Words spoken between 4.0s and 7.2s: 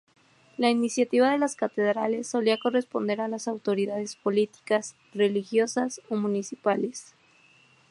políticas, religiosas o municipales.